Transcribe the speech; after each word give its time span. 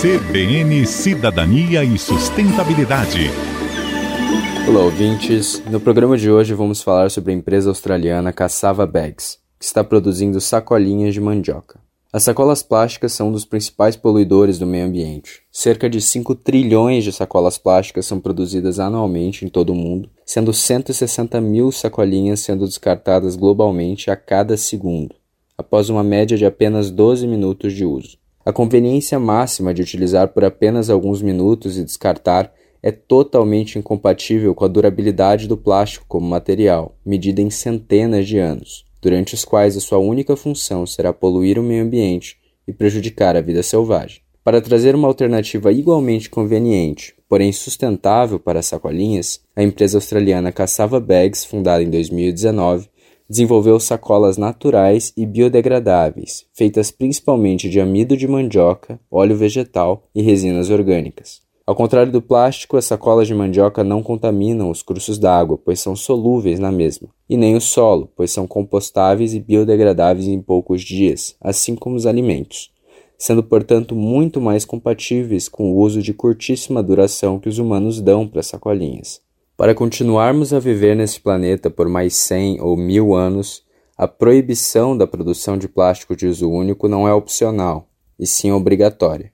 CBN 0.00 0.86
Cidadania 0.86 1.82
e 1.82 1.98
Sustentabilidade. 1.98 3.32
Olá, 4.68 4.84
ouvintes. 4.84 5.60
No 5.68 5.80
programa 5.80 6.16
de 6.16 6.30
hoje 6.30 6.54
vamos 6.54 6.80
falar 6.80 7.10
sobre 7.10 7.32
a 7.32 7.34
empresa 7.34 7.68
australiana 7.68 8.32
Cassava 8.32 8.86
Bags, 8.86 9.40
que 9.58 9.64
está 9.64 9.82
produzindo 9.82 10.40
sacolinhas 10.40 11.14
de 11.14 11.20
mandioca. 11.20 11.80
As 12.12 12.22
sacolas 12.22 12.62
plásticas 12.62 13.12
são 13.12 13.30
um 13.30 13.32
dos 13.32 13.44
principais 13.44 13.96
poluidores 13.96 14.56
do 14.56 14.68
meio 14.68 14.86
ambiente. 14.86 15.42
Cerca 15.50 15.90
de 15.90 16.00
5 16.00 16.32
trilhões 16.36 17.02
de 17.02 17.12
sacolas 17.12 17.58
plásticas 17.58 18.06
são 18.06 18.20
produzidas 18.20 18.78
anualmente 18.78 19.44
em 19.44 19.48
todo 19.48 19.70
o 19.70 19.76
mundo, 19.76 20.08
sendo 20.24 20.52
160 20.52 21.40
mil 21.40 21.72
sacolinhas 21.72 22.38
sendo 22.38 22.66
descartadas 22.66 23.34
globalmente 23.34 24.12
a 24.12 24.16
cada 24.16 24.56
segundo, 24.56 25.16
após 25.56 25.90
uma 25.90 26.04
média 26.04 26.38
de 26.38 26.46
apenas 26.46 26.88
12 26.88 27.26
minutos 27.26 27.72
de 27.72 27.84
uso. 27.84 28.16
A 28.48 28.52
conveniência 28.52 29.18
máxima 29.18 29.74
de 29.74 29.82
utilizar 29.82 30.28
por 30.28 30.42
apenas 30.42 30.88
alguns 30.88 31.20
minutos 31.20 31.76
e 31.76 31.84
descartar 31.84 32.50
é 32.82 32.90
totalmente 32.90 33.78
incompatível 33.78 34.54
com 34.54 34.64
a 34.64 34.68
durabilidade 34.68 35.46
do 35.46 35.54
plástico 35.54 36.06
como 36.08 36.26
material, 36.26 36.96
medida 37.04 37.42
em 37.42 37.50
centenas 37.50 38.26
de 38.26 38.38
anos 38.38 38.86
durante 39.02 39.34
os 39.34 39.44
quais 39.44 39.76
a 39.76 39.80
sua 39.80 39.98
única 39.98 40.34
função 40.34 40.86
será 40.86 41.12
poluir 41.12 41.58
o 41.58 41.62
meio 41.62 41.84
ambiente 41.84 42.38
e 42.66 42.72
prejudicar 42.72 43.36
a 43.36 43.42
vida 43.42 43.62
selvagem. 43.62 44.22
Para 44.42 44.62
trazer 44.62 44.94
uma 44.94 45.08
alternativa 45.08 45.70
igualmente 45.70 46.30
conveniente, 46.30 47.14
porém 47.28 47.52
sustentável 47.52 48.40
para 48.40 48.60
as 48.60 48.66
sacolinhas, 48.66 49.42
a 49.54 49.62
empresa 49.62 49.98
australiana 49.98 50.50
Cassava 50.50 50.98
Bags, 50.98 51.44
fundada 51.44 51.82
em 51.82 51.90
2019, 51.90 52.88
desenvolveu 53.28 53.78
sacolas 53.78 54.38
naturais 54.38 55.12
e 55.16 55.26
biodegradáveis, 55.26 56.46
feitas 56.54 56.90
principalmente 56.90 57.68
de 57.68 57.80
amido 57.80 58.16
de 58.16 58.26
mandioca, 58.26 58.98
óleo 59.10 59.36
vegetal 59.36 60.04
e 60.14 60.22
resinas 60.22 60.70
orgânicas. 60.70 61.42
Ao 61.66 61.74
contrário 61.74 62.10
do 62.10 62.22
plástico, 62.22 62.78
as 62.78 62.86
sacolas 62.86 63.26
de 63.26 63.34
mandioca 63.34 63.84
não 63.84 64.02
contaminam 64.02 64.70
os 64.70 64.82
cursos 64.82 65.18
d'água, 65.18 65.58
pois 65.62 65.78
são 65.78 65.94
solúveis 65.94 66.58
na 66.58 66.72
mesma, 66.72 67.10
e 67.28 67.36
nem 67.36 67.54
o 67.54 67.60
solo, 67.60 68.10
pois 68.16 68.30
são 68.30 68.46
compostáveis 68.46 69.34
e 69.34 69.40
biodegradáveis 69.40 70.26
em 70.26 70.40
poucos 70.40 70.80
dias, 70.80 71.36
assim 71.38 71.76
como 71.76 71.94
os 71.94 72.06
alimentos, 72.06 72.70
sendo 73.18 73.42
portanto 73.42 73.94
muito 73.94 74.40
mais 74.40 74.64
compatíveis 74.64 75.46
com 75.46 75.70
o 75.70 75.76
uso 75.76 76.00
de 76.00 76.14
curtíssima 76.14 76.82
duração 76.82 77.38
que 77.38 77.50
os 77.50 77.58
humanos 77.58 78.00
dão 78.00 78.26
para 78.26 78.42
sacolinhas. 78.42 79.20
Para 79.58 79.74
continuarmos 79.74 80.54
a 80.54 80.58
viver 80.58 80.96
nesse 80.96 81.20
planeta 81.20 81.68
por 81.68 81.86
mais 81.86 82.14
100 82.14 82.62
ou 82.62 82.78
mil 82.78 83.14
anos, 83.14 83.62
a 83.94 84.08
proibição 84.08 84.96
da 84.96 85.06
produção 85.06 85.58
de 85.58 85.68
plástico 85.68 86.16
de 86.16 86.26
uso 86.26 86.48
único 86.48 86.88
não 86.88 87.06
é 87.06 87.12
opcional, 87.12 87.90
e 88.18 88.26
sim 88.26 88.50
obrigatória 88.50 89.30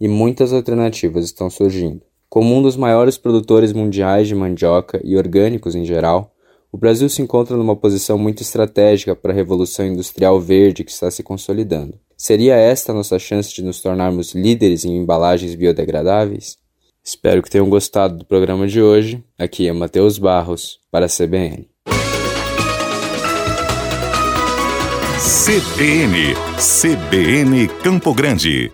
e 0.00 0.08
muitas 0.08 0.52
alternativas 0.52 1.24
estão 1.24 1.48
surgindo. 1.48 2.02
Como 2.28 2.54
um 2.54 2.62
dos 2.62 2.76
maiores 2.76 3.16
produtores 3.16 3.72
mundiais 3.72 4.28
de 4.28 4.34
mandioca 4.34 5.00
e 5.02 5.16
orgânicos 5.16 5.74
em 5.74 5.84
geral, 5.84 6.32
o 6.70 6.76
Brasil 6.76 7.08
se 7.08 7.22
encontra 7.22 7.56
numa 7.56 7.76
posição 7.76 8.18
muito 8.18 8.42
estratégica 8.42 9.16
para 9.16 9.32
a 9.32 9.34
revolução 9.34 9.86
industrial 9.86 10.38
verde 10.40 10.84
que 10.84 10.90
está 10.90 11.10
se 11.10 11.22
consolidando. 11.22 11.98
Seria 12.16 12.56
esta 12.56 12.92
a 12.92 12.94
nossa 12.94 13.18
chance 13.18 13.54
de 13.54 13.62
nos 13.62 13.80
tornarmos 13.80 14.34
líderes 14.34 14.84
em 14.84 14.96
embalagens 14.96 15.54
biodegradáveis? 15.54 16.58
Espero 17.06 17.40
que 17.40 17.48
tenham 17.48 17.70
gostado 17.70 18.18
do 18.18 18.24
programa 18.24 18.66
de 18.66 18.82
hoje. 18.82 19.22
Aqui 19.38 19.68
é 19.68 19.72
Matheus 19.72 20.18
Barros, 20.18 20.80
para 20.90 21.06
a 21.06 21.08
CBN. 21.08 21.70
CBN, 25.16 26.34
CBN 26.58 27.68
Campo 27.84 28.12
Grande. 28.12 28.72